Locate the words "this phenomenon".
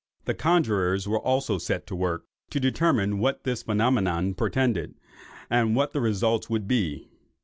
3.43-4.33